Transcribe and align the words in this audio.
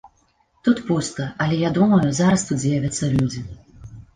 Тут 0.67 0.77
пуста, 0.87 1.27
але 1.45 1.59
я 1.67 1.71
думаю, 1.77 2.09
зараз 2.23 2.47
тут 2.49 2.65
з'явяцца 2.65 3.13
людзі. 3.17 3.41